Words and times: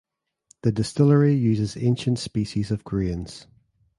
The 0.63 0.71
distillery 0.71 1.35
uses 1.35 1.77
ancient 1.77 2.17
species 2.17 2.71
of 2.71 2.83
grains. 2.83 3.45